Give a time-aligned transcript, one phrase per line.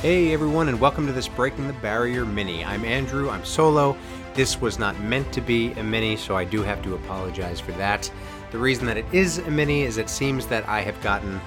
[0.00, 2.64] Hey everyone, and welcome to this Breaking the Barrier mini.
[2.64, 3.96] I'm Andrew, I'm solo.
[4.32, 7.72] This was not meant to be a mini, so I do have to apologize for
[7.72, 8.08] that.
[8.52, 11.40] The reason that it is a mini is it seems that I have gotten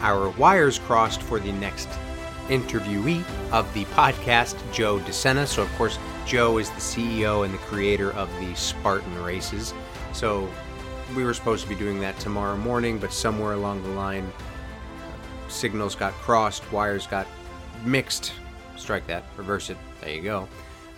[0.00, 1.88] our wires crossed for the next
[2.48, 5.46] interviewee of the podcast, Joe DeSena.
[5.46, 9.72] So, of course, Joe is the CEO and the creator of the Spartan races.
[10.12, 10.50] So,
[11.16, 14.30] we were supposed to be doing that tomorrow morning, but somewhere along the line,
[15.48, 17.26] signals got crossed, wires got
[17.84, 18.32] mixed.
[18.76, 19.76] Strike that, reverse it.
[20.00, 20.48] There you go.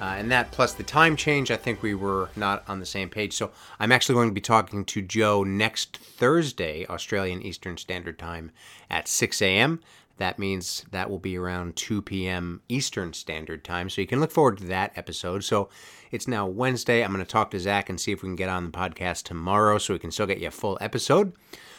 [0.00, 3.08] Uh, and that plus the time change, I think we were not on the same
[3.08, 3.34] page.
[3.34, 8.50] So I'm actually going to be talking to Joe next Thursday, Australian Eastern Standard Time
[8.90, 9.80] at 6 a.m.
[10.18, 12.62] That means that will be around 2 p.m.
[12.68, 13.88] Eastern Standard Time.
[13.88, 15.44] So you can look forward to that episode.
[15.44, 15.68] So
[16.10, 17.04] it's now Wednesday.
[17.04, 19.22] I'm going to talk to Zach and see if we can get on the podcast
[19.22, 21.32] tomorrow so we can still get you a full episode.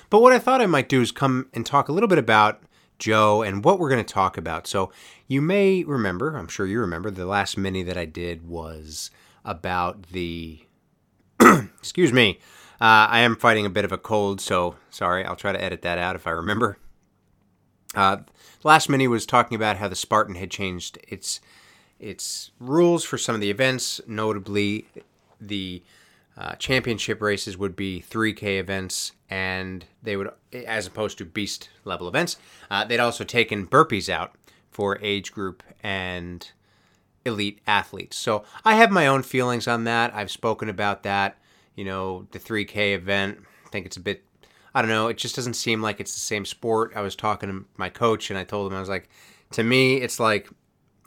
[0.09, 2.63] But what I thought I might do is come and talk a little bit about
[3.03, 4.65] Joe and what we're going to talk about.
[4.65, 4.89] So,
[5.27, 9.11] you may remember, I'm sure you remember, the last mini that I did was
[9.43, 10.65] about the.
[11.41, 12.39] excuse me.
[12.79, 15.25] Uh, I am fighting a bit of a cold, so sorry.
[15.25, 16.77] I'll try to edit that out if I remember.
[17.93, 18.17] Uh,
[18.63, 21.41] last mini was talking about how the Spartan had changed its
[21.99, 24.87] its rules for some of the events, notably
[25.41, 25.83] the
[26.37, 32.07] uh, championship races would be 3K events, and they would, as opposed to beast level
[32.07, 32.37] events,
[32.71, 34.35] uh, they'd also taken burpees out
[34.71, 36.51] for age group and
[37.25, 38.17] elite athletes.
[38.17, 40.13] So I have my own feelings on that.
[40.15, 41.37] I've spoken about that.
[41.75, 44.23] You know, the 3K event, I think it's a bit,
[44.73, 46.93] I don't know, it just doesn't seem like it's the same sport.
[46.95, 49.07] I was talking to my coach, and I told him, I was like,
[49.51, 50.49] to me, it's like,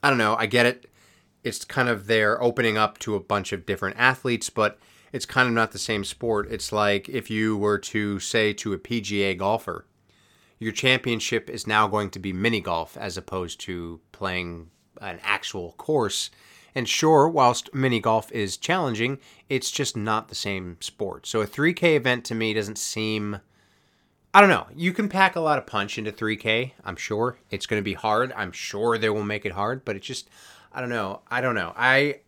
[0.03, 0.89] I don't know, I get it.
[1.43, 4.79] It's kind of they're opening up to a bunch of different athletes, but
[5.13, 6.49] it's kind of not the same sport.
[6.51, 9.87] It's like if you were to say to a PGA golfer,
[10.59, 15.73] your championship is now going to be mini golf as opposed to playing an actual
[15.73, 16.31] course.
[16.75, 19.19] And sure, whilst mini golf is challenging,
[19.49, 21.27] it's just not the same sport.
[21.27, 23.41] So a 3K event to me doesn't seem.
[24.35, 24.67] I don't know.
[24.75, 27.39] You can pack a lot of punch into 3K, I'm sure.
[27.51, 28.33] It's going to be hard.
[28.37, 30.29] I'm sure they will make it hard, but it's just.
[30.73, 31.23] I don't know.
[31.31, 31.73] I don't know.
[31.75, 32.21] I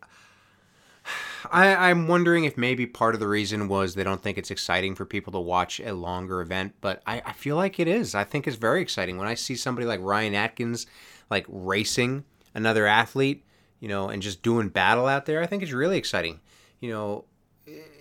[1.51, 4.95] I, am wondering if maybe part of the reason was they don't think it's exciting
[4.95, 8.15] for people to watch a longer event, but I, I feel like it is.
[8.15, 10.85] I think it's very exciting when I see somebody like Ryan Atkins
[11.29, 13.45] like racing another athlete,
[13.79, 15.41] you know, and just doing battle out there.
[15.41, 16.39] I think it's really exciting.
[16.79, 17.25] You know,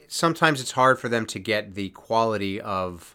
[0.08, 3.14] sometimes it's hard for them to get the quality of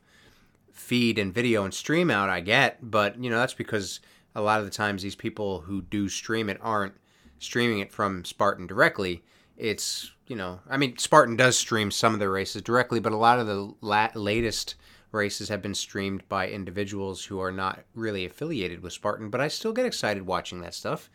[0.71, 3.99] feed and video and stream out I get, but you know, that's because
[4.35, 6.95] a lot of the times these people who do stream it aren't
[7.39, 9.23] streaming it from Spartan directly
[9.63, 13.17] it's you know i mean spartan does stream some of the races directly but a
[13.17, 14.75] lot of the la- latest
[15.13, 19.47] races have been streamed by individuals who are not really affiliated with spartan but i
[19.47, 21.09] still get excited watching that stuff.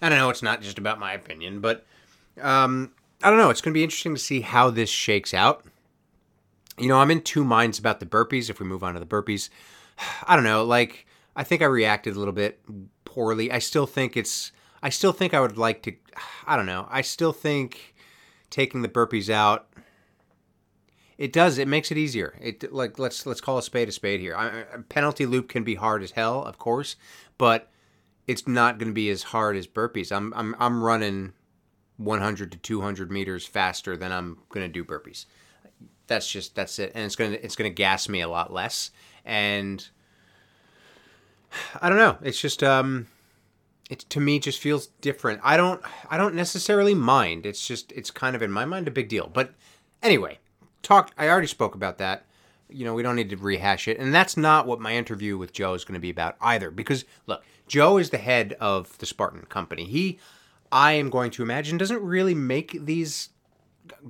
[0.00, 1.86] And i know it's not just about my opinion but
[2.42, 3.50] um, i don't know.
[3.50, 5.64] It's going to be interesting to see how this shakes out.
[6.76, 8.50] You know i'm in two minds about the burpees.
[8.50, 9.50] If we move on to the burpees
[10.26, 10.64] i don't know.
[10.64, 11.06] Like
[11.36, 12.60] i think i reacted a little bit
[13.04, 13.52] poorly.
[13.52, 14.50] I still think it's
[14.84, 15.94] I still think I would like to.
[16.46, 16.86] I don't know.
[16.90, 17.94] I still think
[18.50, 19.66] taking the burpees out.
[21.16, 21.58] It does.
[21.58, 22.36] It makes it easier.
[22.40, 24.36] It like let's let's call a spade a spade here.
[24.36, 26.96] I, penalty loop can be hard as hell, of course,
[27.38, 27.70] but
[28.26, 30.14] it's not going to be as hard as burpees.
[30.14, 31.32] I'm I'm I'm running
[31.96, 35.24] 100 to 200 meters faster than I'm going to do burpees.
[36.08, 38.90] That's just that's it, and it's gonna it's gonna gas me a lot less.
[39.24, 39.88] And
[41.80, 42.18] I don't know.
[42.22, 43.06] It's just um
[43.90, 45.40] it to me just feels different.
[45.42, 47.46] I don't I don't necessarily mind.
[47.46, 49.30] It's just it's kind of in my mind a big deal.
[49.32, 49.54] But
[50.02, 50.38] anyway,
[50.82, 52.24] talked I already spoke about that.
[52.70, 53.98] You know, we don't need to rehash it.
[53.98, 57.04] And that's not what my interview with Joe is going to be about either because
[57.26, 59.84] look, Joe is the head of the Spartan company.
[59.84, 60.18] He
[60.72, 63.28] I am going to imagine doesn't really make these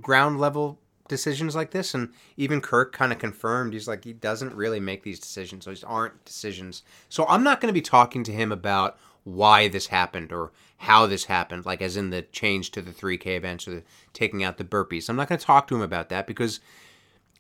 [0.01, 4.55] ground level decisions like this and even Kirk kind of confirmed he's like he doesn't
[4.55, 5.65] really make these decisions.
[5.65, 6.85] Those aren't decisions.
[7.09, 11.07] So I'm not going to be talking to him about why this happened or how
[11.07, 13.83] this happened, like as in the change to the 3K events or the
[14.13, 15.09] taking out the burpees.
[15.09, 16.61] I'm not going to talk to him about that because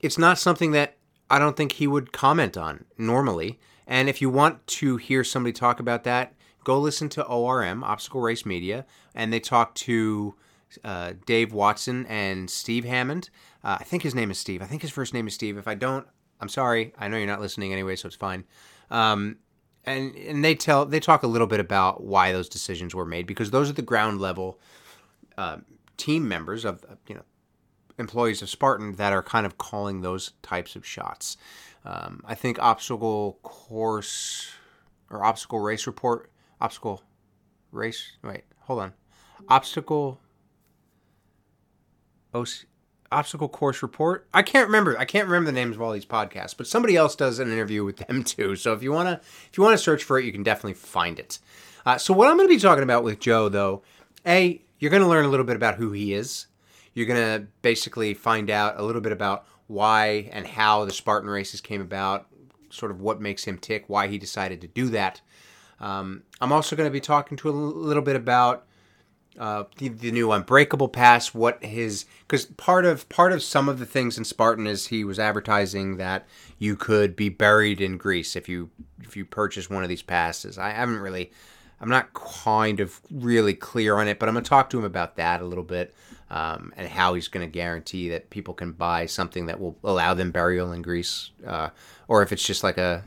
[0.01, 0.97] it's not something that
[1.31, 3.59] I don't think he would comment on normally.
[3.87, 6.35] And if you want to hear somebody talk about that,
[6.65, 10.35] go listen to ORM, Obstacle Race Media, and they talk to
[10.83, 13.31] uh, Dave Watson and Steve Hammond.
[13.63, 14.63] Uh, I think his name is Steve.
[14.63, 15.59] I think his first name is Steve.
[15.59, 16.07] If I don't,
[16.41, 16.95] I'm sorry.
[16.99, 18.45] I know you're not listening anyway, so it's fine.
[18.91, 19.37] Um,
[19.87, 23.27] and and they tell they talk a little bit about why those decisions were made
[23.27, 24.59] because those are the ground level
[25.37, 25.59] uh,
[25.97, 27.23] team members of you know
[27.99, 31.37] employees of Spartan that are kind of calling those types of shots.
[31.85, 34.51] Um, I think obstacle course
[35.11, 36.31] or obstacle race report
[36.61, 37.03] obstacle
[37.71, 38.17] race.
[38.23, 38.93] Wait, hold on.
[39.49, 40.21] Obstacle.
[43.15, 44.27] Obstacle course report.
[44.35, 44.99] I can't remember.
[44.99, 47.85] I can't remember the names of all these podcasts, but somebody else does an interview
[47.85, 48.57] with them too.
[48.57, 51.39] So if you wanna, if you wanna search for it, you can definitely find it.
[51.87, 53.83] Uh, so what I'm going to be talking about with Joe, though,
[54.27, 56.47] a you're going to learn a little bit about who he is.
[56.95, 61.29] You're going to basically find out a little bit about why and how the Spartan
[61.29, 62.27] races came about,
[62.71, 65.21] sort of what makes him tick, why he decided to do that.
[65.81, 68.67] Um, I'm also going to be talking to a little bit about
[69.39, 73.79] uh, the, the, new Unbreakable Pass, what his because part of part of some of
[73.79, 76.27] the things in Spartan is he was advertising that
[76.59, 78.71] you could be buried in Greece if you
[79.03, 80.57] if you purchase one of these passes.
[80.57, 81.33] I haven't really
[81.81, 84.85] I'm not kind of really clear on it, but I'm going to talk to him
[84.85, 85.95] about that a little bit
[86.31, 90.15] um, and how he's going to guarantee that people can buy something that will allow
[90.15, 91.71] them burial in Greece, uh,
[92.09, 93.05] or if it's just like a,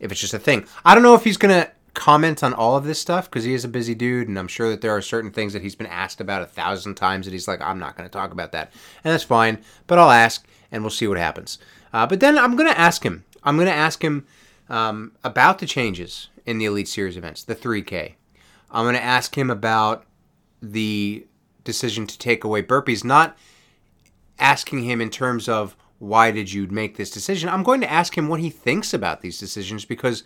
[0.00, 0.66] if it's just a thing.
[0.84, 3.54] I don't know if he's going to comment on all of this stuff because he
[3.54, 5.88] is a busy dude, and I'm sure that there are certain things that he's been
[5.88, 8.72] asked about a thousand times that he's like, I'm not going to talk about that,
[9.02, 9.58] and that's fine.
[9.88, 11.58] But I'll ask, and we'll see what happens.
[11.92, 13.24] Uh, but then I'm going to ask him.
[13.42, 14.26] I'm going to ask him
[14.68, 18.14] um, about the changes in the Elite Series events, the 3K.
[18.70, 20.04] I'm going to ask him about
[20.62, 21.26] the
[21.64, 23.36] decision to take away burpees, not
[24.38, 27.48] asking him in terms of why did you make this decision.
[27.48, 30.22] I'm going to ask him what he thinks about these decisions because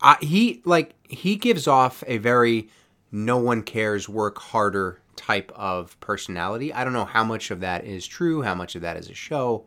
[0.00, 2.68] I, he like he gives off a very
[3.12, 6.72] no one cares, work harder type of personality.
[6.72, 9.14] I don't know how much of that is true, how much of that is a
[9.14, 9.64] show,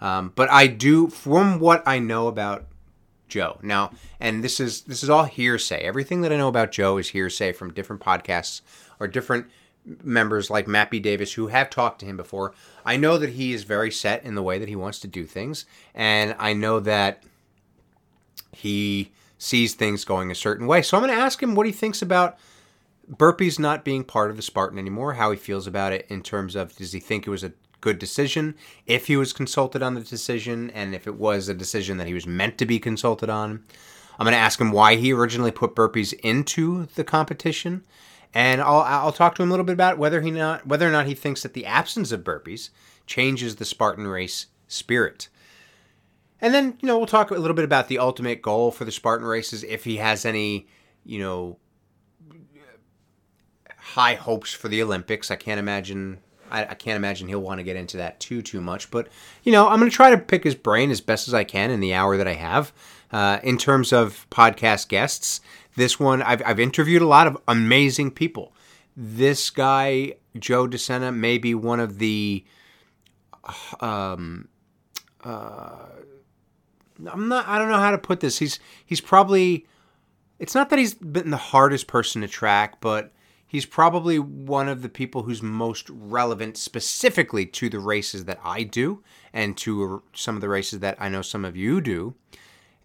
[0.00, 2.66] um, but I do from what I know about
[3.28, 3.58] Joe.
[3.62, 5.82] Now, and this is this is all hearsay.
[5.82, 8.62] Everything that I know about Joe is hearsay from different podcasts
[8.98, 9.46] or different
[10.02, 10.98] members like Matt B.
[10.98, 12.54] Davis who have talked to him before.
[12.84, 15.24] I know that he is very set in the way that he wants to do
[15.24, 17.22] things, and I know that
[18.52, 20.82] he sees things going a certain way.
[20.82, 22.36] So I'm going to ask him what he thinks about
[23.10, 26.54] burpees not being part of the Spartan anymore, how he feels about it in terms
[26.54, 28.54] of does he think it was a good decision
[28.86, 32.14] if he was consulted on the decision and if it was a decision that he
[32.14, 33.64] was meant to be consulted on.
[34.18, 37.84] I'm going to ask him why he originally put burpees into the competition,
[38.34, 40.90] and I'll I'll talk to him a little bit about whether he not whether or
[40.90, 42.70] not he thinks that the absence of burpees
[43.06, 45.28] changes the Spartan race spirit.
[46.40, 48.92] And then you know we'll talk a little bit about the ultimate goal for the
[48.92, 50.68] Spartan races if he has any
[51.04, 51.58] you know
[53.78, 55.30] high hopes for the Olympics.
[55.30, 56.18] I can't imagine
[56.50, 58.90] I, I can't imagine he'll want to get into that too too much.
[58.90, 59.08] But
[59.42, 61.70] you know, I'm going to try to pick his brain as best as I can
[61.70, 62.72] in the hour that I have.
[63.10, 65.40] Uh, in terms of podcast guests,
[65.76, 68.52] this one I've, I've interviewed a lot of amazing people.
[68.96, 72.44] This guy Joe DeSena may be one of the
[73.80, 74.48] um
[75.24, 75.86] uh
[77.10, 78.38] I'm not I don't know how to put this.
[78.38, 79.66] He's he's probably
[80.38, 83.12] it's not that he's been the hardest person to track, but
[83.46, 88.62] he's probably one of the people who's most relevant specifically to the races that I
[88.62, 89.02] do
[89.32, 92.14] and to some of the races that I know some of you do.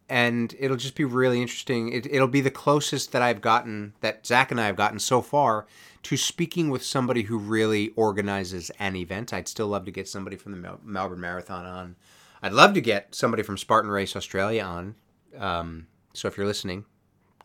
[0.10, 1.92] And it'll just be really interesting.
[1.92, 5.21] It, it'll be the closest that I've gotten, that Zach and I have gotten so
[5.21, 5.65] far,
[6.04, 9.33] to speaking with somebody who really organizes an event.
[9.33, 11.95] I'd still love to get somebody from the Mel- Melbourne Marathon on.
[12.44, 14.95] I'd love to get somebody from Spartan Race Australia on.
[15.40, 16.84] Um, so if you're listening,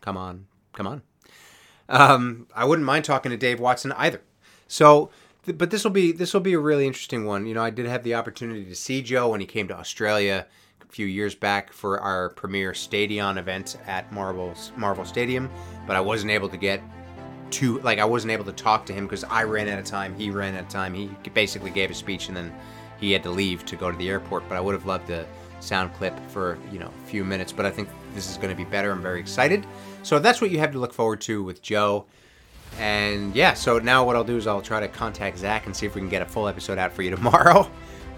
[0.01, 1.01] come on, come on.
[1.87, 4.21] Um, I wouldn't mind talking to Dave Watson either.
[4.67, 5.09] So,
[5.45, 7.47] th- but this will be this will be a really interesting one.
[7.47, 10.45] You know, I did have the opportunity to see Joe when he came to Australia
[10.81, 15.49] a few years back for our premier Stadion event at Marvel Marvel Stadium,
[15.87, 16.83] but I wasn't able to get
[17.51, 20.13] to like I wasn't able to talk to him because I ran out of time.
[20.13, 20.93] He ran out of time.
[20.93, 22.53] He basically gave a speech and then
[22.99, 24.47] he had to leave to go to the airport.
[24.49, 25.25] But I would have loved to
[25.59, 28.55] sound clip for you know a few minutes but i think this is going to
[28.55, 28.91] be better.
[28.91, 29.67] I'm very excited.
[30.01, 32.05] So that's what you have to look forward to with joe.
[32.79, 35.85] And yeah so now what i'll do is i'll try to contact zach and see
[35.85, 37.69] if we can get a full episode out for you tomorrow.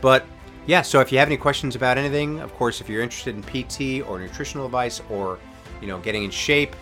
[0.01, 0.25] But
[0.65, 3.41] yeah so if you have any questions about anything of course if you're interested in
[3.41, 5.39] pt or nutritional advice or
[5.81, 6.75] you know getting in shape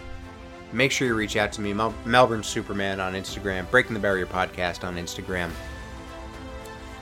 [0.73, 1.73] make sure you reach out to me.
[1.73, 5.49] Mel- melbourne superman on instagram breaking the barrier podcast on instagram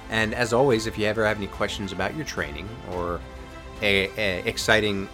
[0.09, 3.19] and as always, if you ever have any questions about your training or
[3.81, 5.09] a, a exciting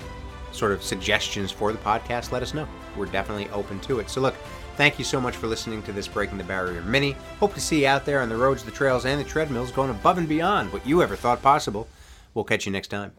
[0.51, 2.67] sort of suggestions for the podcast, let us know.
[2.95, 4.09] We're definitely open to it.
[4.09, 4.35] So, look,
[4.77, 7.15] thank you so much for listening to this Breaking the Barrier mini.
[7.39, 9.89] Hope to see you out there on the roads, the trails, and the treadmills going
[9.89, 11.87] above and beyond what you ever thought possible.
[12.33, 13.13] We'll catch you next time.